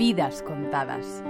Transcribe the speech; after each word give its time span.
Vidas 0.00 0.42
contadas. 0.42 1.22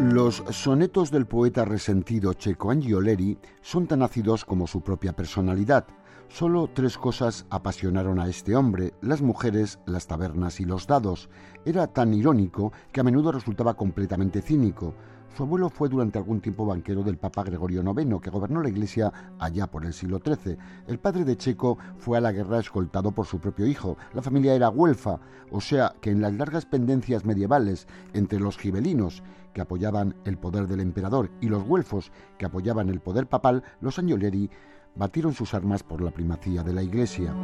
Los 0.00 0.42
sonetos 0.50 1.12
del 1.12 1.26
poeta 1.26 1.64
resentido 1.64 2.32
Checo 2.32 2.72
Angioleri 2.72 3.38
son 3.60 3.86
tan 3.86 4.02
ácidos 4.02 4.44
como 4.44 4.66
su 4.66 4.80
propia 4.80 5.12
personalidad. 5.12 5.86
Solo 6.28 6.68
tres 6.74 6.98
cosas 6.98 7.46
apasionaron 7.48 8.18
a 8.18 8.26
este 8.26 8.56
hombre, 8.56 8.94
las 9.02 9.22
mujeres, 9.22 9.78
las 9.86 10.08
tabernas 10.08 10.58
y 10.58 10.64
los 10.64 10.88
dados. 10.88 11.30
Era 11.64 11.86
tan 11.86 12.12
irónico 12.12 12.72
que 12.90 13.02
a 13.02 13.04
menudo 13.04 13.30
resultaba 13.30 13.74
completamente 13.74 14.42
cínico. 14.42 14.96
Su 15.36 15.44
abuelo 15.44 15.70
fue 15.70 15.88
durante 15.88 16.18
algún 16.18 16.42
tiempo 16.42 16.66
banquero 16.66 17.02
del 17.02 17.16
Papa 17.16 17.42
Gregorio 17.42 17.82
IX, 17.82 18.20
que 18.20 18.28
gobernó 18.28 18.62
la 18.62 18.68
Iglesia 18.68 19.10
allá 19.38 19.66
por 19.66 19.86
el 19.86 19.94
siglo 19.94 20.20
XIII. 20.22 20.58
El 20.86 20.98
padre 20.98 21.24
de 21.24 21.38
Checo 21.38 21.78
fue 21.96 22.18
a 22.18 22.20
la 22.20 22.32
guerra 22.32 22.58
escoltado 22.58 23.12
por 23.12 23.24
su 23.24 23.38
propio 23.38 23.66
hijo. 23.66 23.96
La 24.12 24.20
familia 24.20 24.54
era 24.54 24.68
güelfa, 24.68 25.20
o 25.50 25.62
sea 25.62 25.94
que 26.02 26.10
en 26.10 26.20
las 26.20 26.34
largas 26.34 26.66
pendencias 26.66 27.24
medievales 27.24 27.88
entre 28.12 28.40
los 28.40 28.58
gibelinos, 28.58 29.22
que 29.54 29.62
apoyaban 29.62 30.14
el 30.26 30.36
poder 30.36 30.66
del 30.66 30.80
emperador, 30.80 31.30
y 31.40 31.48
los 31.48 31.64
güelfos, 31.64 32.12
que 32.36 32.44
apoyaban 32.44 32.90
el 32.90 33.00
poder 33.00 33.26
papal, 33.26 33.62
los 33.80 33.98
Agnoleri 33.98 34.50
batieron 34.96 35.32
sus 35.32 35.54
armas 35.54 35.82
por 35.82 36.02
la 36.02 36.10
primacía 36.10 36.62
de 36.62 36.74
la 36.74 36.82
Iglesia. 36.82 37.34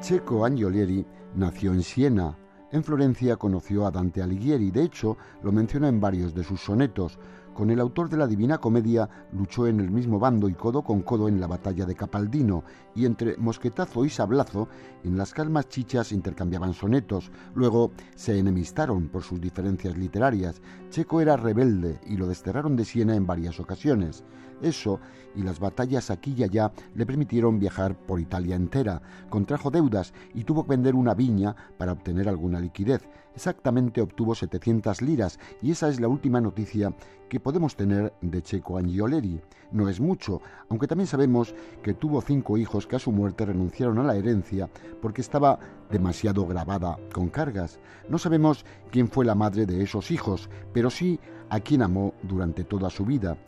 Checo 0.00 0.46
Agnolieri 0.46 1.04
nació 1.34 1.74
en 1.74 1.82
Siena, 1.82 2.34
en 2.72 2.84
Florencia 2.84 3.36
conoció 3.36 3.86
a 3.86 3.90
Dante 3.90 4.22
Alighieri, 4.22 4.70
de 4.70 4.84
hecho 4.84 5.16
lo 5.42 5.52
menciona 5.52 5.88
en 5.88 6.00
varios 6.00 6.34
de 6.34 6.44
sus 6.44 6.60
sonetos. 6.60 7.18
Con 7.54 7.70
el 7.70 7.80
autor 7.80 8.08
de 8.08 8.16
la 8.16 8.26
Divina 8.26 8.58
Comedia 8.58 9.08
luchó 9.32 9.66
en 9.66 9.80
el 9.80 9.90
mismo 9.90 10.18
bando 10.18 10.48
y 10.48 10.54
codo 10.54 10.82
con 10.82 11.02
codo 11.02 11.28
en 11.28 11.40
la 11.40 11.46
batalla 11.46 11.84
de 11.84 11.94
Capaldino, 11.94 12.64
y 12.94 13.04
entre 13.04 13.36
mosquetazo 13.36 14.04
y 14.04 14.10
sablazo, 14.10 14.68
en 15.04 15.16
las 15.18 15.34
calmas 15.34 15.68
chichas 15.68 16.12
intercambiaban 16.12 16.72
sonetos. 16.74 17.30
Luego 17.54 17.90
se 18.14 18.38
enemistaron 18.38 19.08
por 19.08 19.22
sus 19.22 19.40
diferencias 19.40 19.98
literarias. 19.98 20.62
Checo 20.90 21.20
era 21.20 21.36
rebelde 21.36 22.00
y 22.06 22.16
lo 22.16 22.26
desterraron 22.26 22.76
de 22.76 22.84
Siena 22.84 23.14
en 23.14 23.26
varias 23.26 23.60
ocasiones. 23.60 24.24
Eso 24.62 25.00
y 25.34 25.42
las 25.42 25.58
batallas 25.58 26.10
aquí 26.10 26.34
y 26.36 26.44
allá 26.44 26.72
le 26.94 27.06
permitieron 27.06 27.58
viajar 27.58 27.96
por 27.96 28.20
Italia 28.20 28.56
entera. 28.56 29.02
Contrajo 29.28 29.70
deudas 29.70 30.12
y 30.34 30.44
tuvo 30.44 30.64
que 30.64 30.70
vender 30.70 30.94
una 30.94 31.14
viña 31.14 31.56
para 31.78 31.92
obtener 31.92 32.28
alguna 32.28 32.60
liquidez. 32.60 33.08
Exactamente 33.34 34.00
obtuvo 34.00 34.34
700 34.34 35.02
liras 35.02 35.38
y 35.62 35.70
esa 35.70 35.88
es 35.88 36.00
la 36.00 36.08
última 36.08 36.40
noticia 36.40 36.92
que 37.30 37.40
podemos 37.40 37.76
tener 37.76 38.12
de 38.20 38.42
Checo 38.42 38.76
Angioleri. 38.76 39.40
No 39.70 39.88
es 39.88 40.00
mucho, 40.00 40.42
aunque 40.68 40.88
también 40.88 41.06
sabemos 41.06 41.54
que 41.80 41.94
tuvo 41.94 42.20
cinco 42.20 42.58
hijos 42.58 42.88
que 42.88 42.96
a 42.96 42.98
su 42.98 43.12
muerte 43.12 43.46
renunciaron 43.46 43.98
a 44.00 44.02
la 44.02 44.16
herencia 44.16 44.68
porque 45.00 45.20
estaba 45.20 45.58
demasiado 45.90 46.44
grabada 46.44 46.98
con 47.14 47.30
cargas. 47.30 47.78
No 48.08 48.18
sabemos 48.18 48.66
quién 48.90 49.08
fue 49.08 49.24
la 49.24 49.36
madre 49.36 49.64
de 49.64 49.80
esos 49.82 50.10
hijos, 50.10 50.50
pero 50.72 50.90
sí 50.90 51.20
a 51.48 51.60
quien 51.60 51.82
amó 51.82 52.14
durante 52.24 52.64
toda 52.64 52.90
su 52.90 53.06
vida 53.06 53.38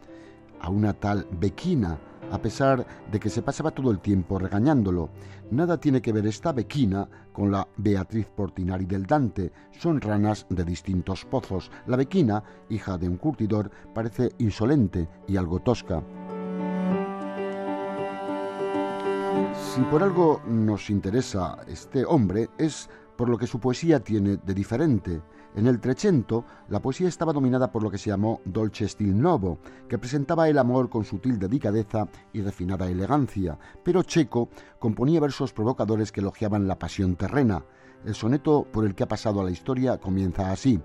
a 0.61 0.71
una 0.71 0.95
tal 0.95 1.27
Bequina, 1.41 1.99
a 2.33 2.39
pesar 2.39 2.85
de 3.11 3.21
que 3.21 3.31
se 3.31 3.43
pasaba 3.43 3.71
todo 3.71 3.91
el 3.91 4.01
tiempo 4.01 4.39
regañándolo. 4.39 5.11
Nada 5.51 5.79
tiene 5.79 6.01
que 6.01 6.13
ver 6.13 6.27
esta 6.27 6.53
Bequina 6.53 7.09
con 7.33 7.53
la 7.53 7.69
Beatriz 7.77 8.27
Portinari 8.27 8.87
del 8.87 9.05
Dante, 9.05 9.53
son 9.79 10.01
ranas 10.01 10.47
de 10.49 10.65
distintos 10.65 11.25
pozos. 11.27 11.71
La 11.87 11.97
Bequina, 11.97 12.43
hija 12.71 12.97
de 12.97 13.09
un 13.09 13.19
curtidor, 13.19 13.71
parece 13.95 14.33
insolente 14.39 15.09
y 15.29 15.37
algo 15.37 15.61
tosca. 15.61 16.03
Si 19.55 19.83
por 19.83 20.03
algo 20.03 20.41
nos 20.47 20.89
interesa 20.91 21.59
este 21.67 22.05
hombre 22.05 22.49
es 22.59 22.89
por 23.17 23.29
lo 23.29 23.37
que 23.37 23.47
su 23.47 23.61
poesía 23.61 24.01
tiene 24.01 24.39
de 24.39 24.55
diferente. 24.55 25.21
En 25.55 25.67
el 25.67 25.81
Trecento, 25.81 26.47
la 26.71 26.81
poesía 26.81 27.09
estaba 27.09 27.35
dominada 27.35 27.71
por 27.71 27.83
lo 27.83 27.91
que 27.91 27.99
se 27.99 28.09
llamó 28.09 28.41
dolce 28.47 28.89
stil 28.89 29.21
novo, 29.21 29.59
que 29.87 29.99
presentaba 29.99 30.49
el 30.49 30.57
amor 30.57 30.89
con 30.89 31.05
sutil 31.05 31.39
delicadeza 31.39 32.09
y 32.33 32.41
refinada 32.41 32.89
elegancia, 32.89 33.59
pero 33.85 34.03
Checo 34.03 34.49
componía 34.79 35.21
versos 35.21 35.53
provocadores 35.53 36.11
que 36.11 36.21
elogiaban 36.21 36.67
la 36.67 36.79
pasión 36.79 37.17
terrena. 37.17 37.63
El 38.07 38.15
soneto 38.15 38.67
por 38.73 38.87
el 38.87 38.95
que 38.95 39.03
ha 39.03 39.09
pasado 39.09 39.43
a 39.43 39.45
la 39.45 39.51
historia 39.51 39.99
comienza 39.99 40.51
así: 40.51 40.81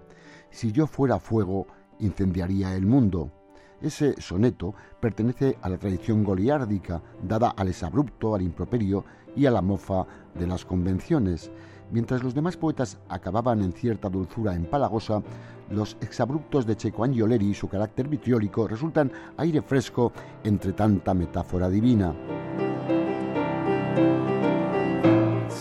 Si 0.52 0.74
yo 0.74 0.86
fuera 0.86 1.18
fuego, 1.18 1.68
incendiaría 2.00 2.76
el 2.76 2.86
mundo. 2.86 3.32
Ese 3.82 4.20
soneto 4.20 4.74
pertenece 5.00 5.58
a 5.62 5.70
la 5.70 5.78
tradición 5.78 6.26
goliárdica, 6.26 7.02
dada 7.24 7.52
al 7.52 7.70
exabrupto, 7.70 8.36
al 8.36 8.42
improperio 8.42 9.06
y 9.34 9.46
a 9.46 9.52
la 9.52 9.62
mofa 9.62 10.06
de 10.34 10.48
las 10.48 10.66
convenciones. 10.66 11.52
Mientras 11.92 12.24
los 12.24 12.34
demás 12.34 12.58
poetas 12.58 12.98
acababan 13.08 13.62
en 13.62 13.72
cierta 13.72 14.09
dulzura 14.09 14.56
empalagosa, 14.56 15.24
los 15.70 15.98
exabruptos 16.02 16.66
de 16.66 16.75
Checo 16.75 17.03
Angioleri 17.03 17.50
y 17.50 17.53
su 17.53 17.68
carácter 17.68 18.08
vitriólico 18.08 18.68
resultan 18.68 19.12
aire 19.38 19.62
fresco 19.62 20.12
entre 20.44 20.74
tanta 20.74 21.14
metáfora 21.14 21.70
divina. 21.70 22.14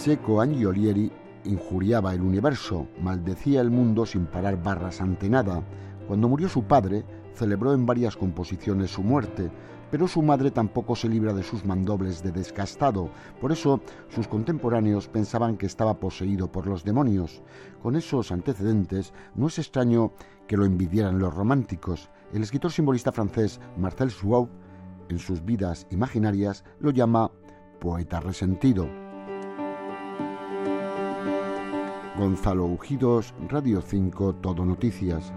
Checo 0.06 0.40
Angiolieri 0.40 1.10
injuriaba 1.46 2.14
el 2.14 2.20
universo, 2.20 2.86
maldecía 3.00 3.60
el 3.60 3.72
mundo 3.72 4.06
sin 4.06 4.26
parar 4.26 4.62
barras 4.62 5.00
ante 5.00 5.28
nada. 5.28 5.64
Cuando 6.06 6.28
murió 6.28 6.48
su 6.48 6.62
padre, 6.62 7.04
celebró 7.34 7.74
en 7.74 7.86
varias 7.86 8.16
composiciones 8.16 8.92
su 8.92 9.02
muerte, 9.02 9.50
pero 9.90 10.08
su 10.08 10.22
madre 10.22 10.50
tampoco 10.50 10.96
se 10.96 11.08
libra 11.08 11.32
de 11.32 11.42
sus 11.42 11.64
mandobles 11.64 12.22
de 12.22 12.32
descastado, 12.32 13.10
por 13.40 13.52
eso 13.52 13.80
sus 14.08 14.28
contemporáneos 14.28 15.08
pensaban 15.08 15.56
que 15.56 15.66
estaba 15.66 15.98
poseído 15.98 16.50
por 16.50 16.66
los 16.66 16.84
demonios. 16.84 17.42
Con 17.82 17.96
esos 17.96 18.32
antecedentes, 18.32 19.12
no 19.34 19.46
es 19.46 19.58
extraño 19.58 20.12
que 20.46 20.56
lo 20.56 20.64
envidieran 20.64 21.18
los 21.18 21.34
románticos. 21.34 22.10
El 22.32 22.42
escritor 22.42 22.72
simbolista 22.72 23.12
francés 23.12 23.60
Marcel 23.76 24.10
Schwab, 24.10 24.48
en 25.08 25.18
sus 25.18 25.44
vidas 25.44 25.86
imaginarias, 25.90 26.64
lo 26.80 26.90
llama 26.90 27.30
poeta 27.80 28.20
resentido. 28.20 28.88
Gonzalo 32.18 32.64
Ujidos, 32.64 33.34
Radio 33.48 33.82
5, 33.82 34.36
Todo 34.36 34.64
Noticias. 34.64 35.32